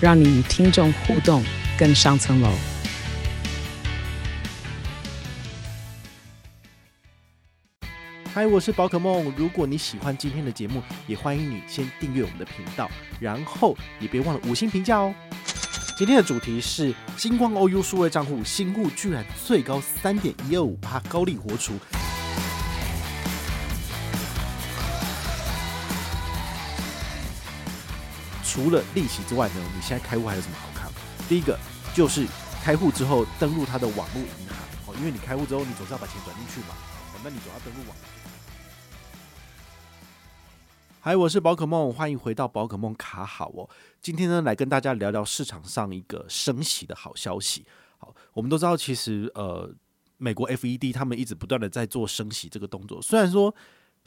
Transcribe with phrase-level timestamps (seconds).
[0.00, 1.42] 让你与听众互动
[1.76, 2.52] 更上层楼。
[8.32, 9.34] 嗨，我是宝可梦。
[9.36, 12.88] 如果你喜欢今天的节目，也欢迎你先订阅我们的频道，
[13.18, 15.12] 然后也别忘了五星评价哦。
[15.96, 21.72] 今天的主题是星光 OU 数位账户新户居然最高三点一二五趴高利活储。
[28.58, 30.90] 除了利息之外呢，你现在开户还有什么好看？
[31.28, 31.56] 第一个
[31.94, 32.26] 就是
[32.60, 34.56] 开户之后登录他的网络银行
[34.88, 36.74] 哦，因为你开户之后，你总是要把钱转进去嘛，
[37.22, 37.96] 那你总要登录网。
[40.98, 43.70] 嗨，我是宝可梦，欢迎回到宝可梦卡好哦。
[44.02, 47.64] 今天呢，来跟大家聊聊市场上一个升息的好消息。
[47.98, 49.72] 好，我们都知道，其实呃，
[50.16, 53.00] 美国 FED 他们一直不断的在做升息这个动作。
[53.00, 53.54] 虽然说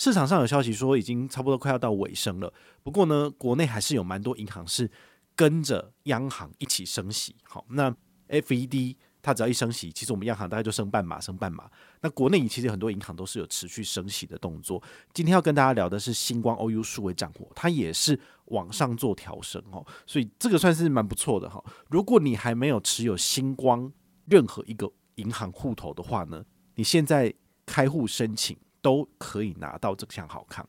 [0.00, 2.50] 市场上有消息说已经差不多快要到尾声了，
[2.82, 4.90] 不过呢，国内还是有蛮多银行是
[5.36, 7.36] 跟着央行一起升息。
[7.42, 7.94] 好，那
[8.30, 8.96] FED。
[9.22, 11.70] 它只要一升息，其实我们央行大概就升半码，升半码。
[12.00, 14.82] 那国内其实很多银行都是有持续升息的动作。
[15.12, 21.62] 今天要跟大家聊的是星光 OU 数位账户，它也是往上做调升哦，所以这个算是蛮不错的哈。
[21.90, 23.92] 如果你还没有持有星光
[24.24, 26.42] 任何一个银行户头的话呢，
[26.76, 27.30] 你现在
[27.66, 30.68] 开户申请都可以拿到这项好康。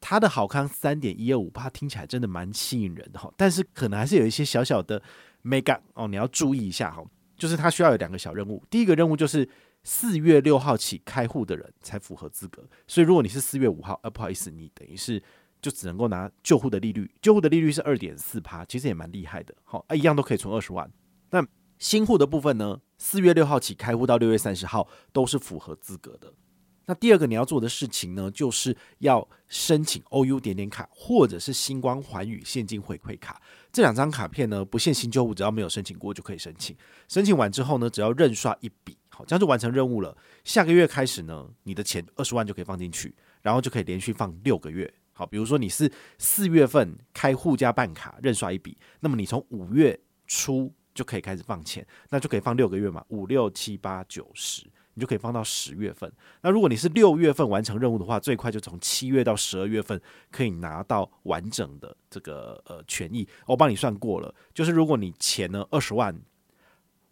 [0.00, 5.00] 它的好康三点一二五趴，听起来真的蛮吸引人的哈，但是可能还是有一些小小的
[5.44, 7.04] mega 哦，你要注意一下哈。
[7.36, 9.48] 就是它需要有两个小任务，第一个任务就是
[9.82, 15.20] 四月六号起开户的人才符合资格，所以如果你是四月五号，呃，不好意思，你等于是
[15.60, 20.88] 就只能够拿旧户的利率，旧户的利率是二点四趴，其实也蛮厉害的，好，啊，一样都可以存二十万。
[21.30, 21.44] 那
[21.78, 26.32] 新户的部分呢，四月六号起开户到六月三十号都是符合资格的。
[26.86, 33.40] 那第二个你要做的事情呢，就是要申请 OU 点点卡或者是星光环宇现金回馈卡
[33.72, 36.76] 这两张卡片呢，不限新旧户，只要没有申请过就可以申请。
[37.08, 40.16] 申请完之后呢，只要认刷一笔，好，这样就完成任务了。
[40.44, 44.92] 下个月开始呢，你的钱二十万就可以放进去，然后就可以连续放六个月。
[45.12, 54.66] 好，比如说你是四月份开户加办卡认刷一笔，那么你从五月初就可以开始放钱，那就可以放六个月嘛，五六七八九十。
[54.94, 56.12] 你就可以放到十月份。
[56.42, 63.26] 那如果你是六月份完成任务的话，最快就从七月到十二月份可以拿到完整的这个呃权益。
[63.46, 66.14] 我帮你算过了，就是如果你钱呢二十万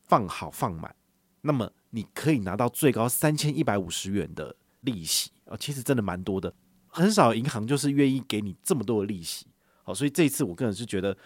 [0.03, 0.95] 放好放满，
[1.41, 6.53] 那么你可以拿到最高三千一百五十元的利息啊，其实真的蛮多的，
[6.89, 9.47] 很少银行就是愿意给你这么多的利息。
[9.85, 11.17] 好，所以这一次我个人是觉得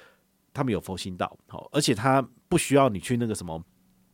[0.53, 3.61] 他们有佛心到，好，而且他不需要你去那个什么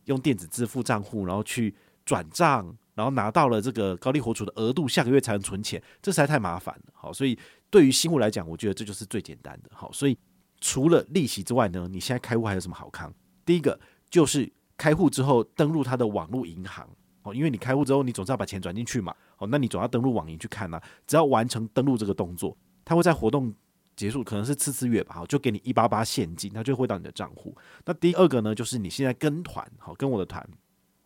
[0.05, 1.75] 用电子支付账户，然后去。
[2.05, 6.93] 转账，然后拿到了这个高利活储的额度，下个月才能存钱，这实在太麻烦了。
[6.93, 7.37] 好，所以
[7.69, 9.69] 对于新户来讲，我觉得这就是最简单的。
[9.73, 10.17] 好，所以
[10.59, 13.13] 除了利息之外呢，你现在开户还有什么好康？
[13.45, 13.79] 第一个
[14.09, 16.87] 就是开户之后登录他的网络银行，
[17.23, 20.81] 哦，因为你开户之后，你总是要把钱转进去嘛，哦，那你总要登录网银去看呐。
[21.07, 23.53] 只要完成登录这个动作，他会在活动
[23.95, 27.55] 结束，可能是次次月吧，好，就给你一八八现金，他就会到你的账户。
[27.85, 30.47] 那第二个呢，就是你现在跟团，好，跟我的团。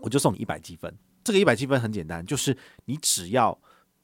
[0.06, 2.56] 我就送你一百积分，这个一百积分很简单，就是
[2.86, 3.60] 你只要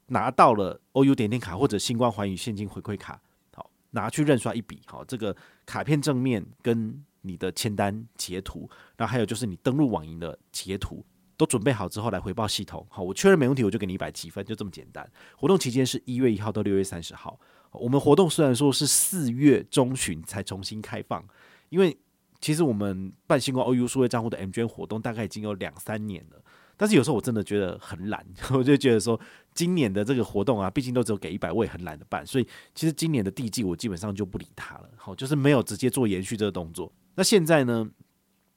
[0.08, 3.22] 拿到了 OU 点点卡或者星光环宇现金回馈卡，
[3.54, 8.68] 好，拿去认刷一笔，好，这个卡片正面跟你的签单截图，
[8.98, 11.06] 然后还有就是你登录网银的截图，
[11.38, 15.08] 都准备好之后来回报系统，好，我确认没问题，我就给你一百积分，就这么简单。
[15.38, 17.40] 活动期间是一月一号到六月三十号，
[17.74, 21.24] 我们活动虽然说是四月中旬才重新开放，
[21.70, 21.96] 因为。
[22.42, 26.44] 其实我们办星光 OU 数位账户的 M 捐活动大概已经有两三年了，
[26.76, 29.20] 但是有时候我真的觉得很懒， 我就觉得说
[29.54, 36.92] 今年的这个活动啊，毕竟都只有给一百，我也很懒得办，所以其实今年的第一季我基本上就不理他了，好，就是没有直接做延续这个动作。
[37.14, 37.88] 那现在呢，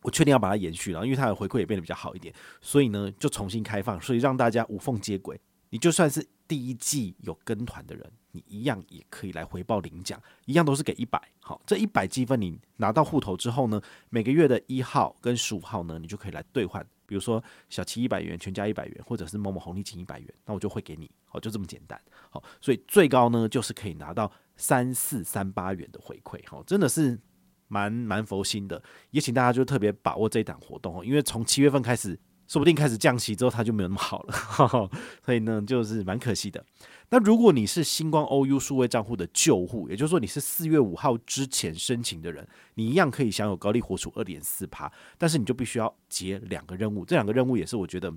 [0.01, 5.39] 我确定要把它延续了，因为它的回馈也变得比较好一点，所以呢就重新开放，所以让大家无缝接轨。
[5.75, 11.21] 你就算是第一季有跟团的人，你一样也可以来回报领奖，一样都是给一百。
[11.41, 16.81] 好，这一百积分你拿到户头之后呢，每个月的一号跟十五号呢，你就可以来兑换。
[17.07, 21.11] 比如说小七一百元，全家一百元，或者是某某红利金一百元，那我就会给你。
[21.27, 22.01] 好，就这么简单。
[22.31, 26.41] 好，所以最高呢就是可以拿到三四三八元的回馈。
[26.49, 27.19] 好，真的是
[27.67, 28.81] 蛮蛮佛心的。
[29.11, 34.91] 也请大家就特别把握这一档活动哦，因为从七月份开始，说不定开始降息之后，它就没有那么好了，
[35.25, 36.65] 所以呢，就是蛮可惜的。
[37.11, 48.13] 那如果你是星光 OU 数位账户的旧户，也就是说你是四月五号之前申请的人，你一样可以享有高利活储二点四趴，但是你就必须要结两个任务，这两个任务也是我觉得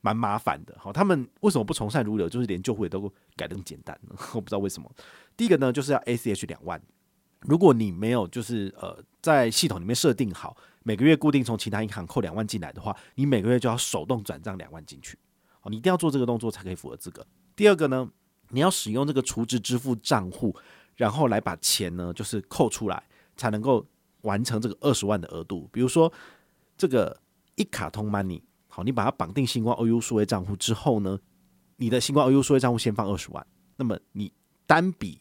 [0.00, 0.76] 蛮麻烦的。
[0.78, 3.98] 好，他们为什么不从善如流，就是连旧户也都改得更简单？
[4.34, 4.90] 我不知道为什么。
[5.36, 6.80] 第一个呢，就是要 ACH 两万，
[7.40, 10.56] 如果你没有就是呃在系统里面设定好
[10.86, 15.18] 每个月固定从其他银行扣两万进来的话，你每个月就要手动转账两万进去。
[15.58, 17.26] 好，你一定要做这个动作才可以符合资格。
[17.56, 18.08] 第二个呢？
[18.50, 20.54] 你要使用这个储值支付账户，
[20.94, 23.02] 然后来把钱呢，就是扣出来，
[23.36, 23.84] 才能够
[24.20, 25.68] 完成这个二十万的额度。
[25.72, 26.12] 比如说
[26.78, 27.20] 这个
[27.56, 31.18] 一卡通 money，好，你把它绑定星光 OU 数位账户之后呢，
[31.78, 33.44] 你的星光 OU 数位账户先放二十万，
[33.74, 34.32] 那么你
[34.64, 35.20] 单笔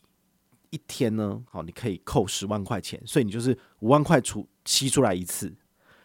[0.70, 5.56] 一天呢，好，你可以扣十万块钱，所以你就是五万块出吸出来一次，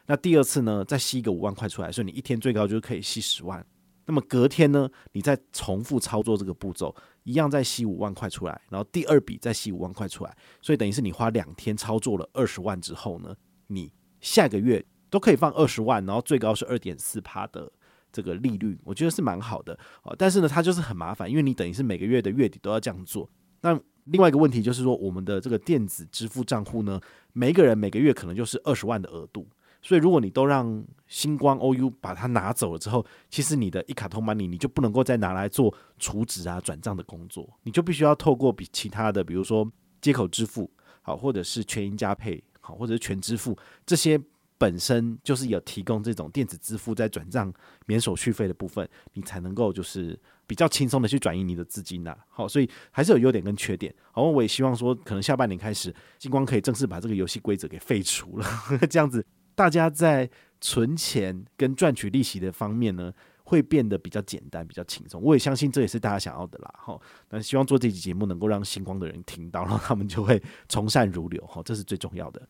[0.06, 3.64] 那第二次呢，再吸一个五万块出来，所以你一天最高就可以吸十万。
[4.06, 13.36] 那么隔天呢，你再重复操作这个步骤，一样再吸五万块出来，然后第二笔再吸五万块出来，所以等于是你花两天操作了二十万之后呢，
[13.68, 17.70] 你下个月都可以放二十万，然后最高是二点四趴的
[18.10, 19.78] 这个利率，我觉得是蛮好的。
[20.18, 23.30] 但是呢，它就是很麻烦，因为你等于是每个月的月底都要这样做。
[23.60, 27.00] 那另外一个问题就是说，我们的这个电子支付账户呢，
[27.32, 29.48] 每一个人每个月可能就是二十万的额度。
[29.82, 39.66] 所以，如果你都让星光 OU 把它拿走了之后，其实你的一卡通 money 你就不能够再拿来做储值啊、转账的工作，你就必须要透过比其他的，比如说
[40.02, 40.70] 接口支付，
[41.00, 43.56] 好，或者是全银加配，好，或者是全支付，
[43.86, 44.20] 这些
[44.60, 47.50] 本身就是有提供这种电子支付在转账
[47.86, 52.14] 免手续费的部分，你才能够就是比较轻松的去转移你的资金呐。
[52.28, 53.94] 好，所以还是有优点跟缺点。
[54.12, 58.46] 好，我也希望说，可能下半年开始，星光可以正式把这个游戏规则给废除了，
[58.90, 59.24] 这样子。
[59.54, 60.30] 大家在
[60.60, 63.10] 存钱跟赚取利息的方面呢，
[63.44, 65.20] 会变得比较简单、比较轻松。
[65.22, 66.74] 我也相信这也是大家想要的啦。
[66.76, 71.42] 哈，那希望做这期节目能够让星光的人听到，然后他们就会从善如流。
[71.46, 72.46] 哈，这是最重要的。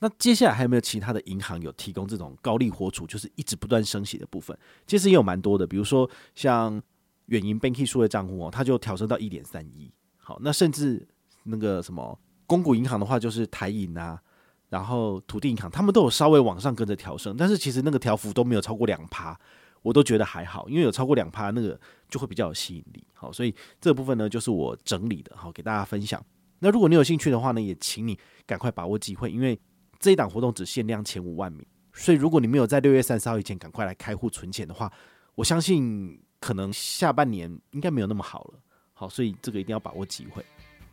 [0.00, 4.56] 那接下来还有没有其他的银行有提供这种高利活储，就是一直不断升息的部分？
[4.86, 6.82] 其实也有蛮多的，比如说像
[7.26, 9.92] 远银 Banky 数位账户哦，它就调升到一点三一。
[10.16, 11.06] 好，那甚至
[11.44, 14.20] 那个什么公股银行的话，就是台银啊。
[14.70, 19.36] 然后土地银行他们都有稍微往上跟着调升，但是其实那个调幅都没有超过两趴，
[19.82, 21.76] 我都觉得还好，因为有超过两趴那个
[22.08, 23.04] 就会比较有吸引力。
[23.12, 26.24] 好，所以这部分呢就是我整理的，好给大家分享。
[26.60, 28.16] 那如果你有兴趣的话呢，也请你
[28.46, 29.58] 赶快把握机会，因为
[30.00, 34.90] 这一档活动只限量前五万名，所以如果你没有在六月三十号以前赶快来开户存钱的话，
[35.34, 38.54] 我相信可能下半年应该没有那么好了。
[38.94, 40.44] 好，所以这个一定要把握机会。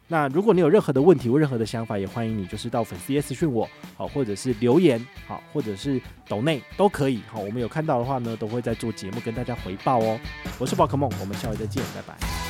[0.09, 10.19] 那如果你有任何的问题或任何的想法，也欢迎你就是到粉丝页私讯我，好，或者是留言，好，或者是抖内都可以，好，我们有看到的话呢，都会在做节目跟大家回报哦。
[10.59, 12.46] 我是宝可梦，我们下回再见，拜拜。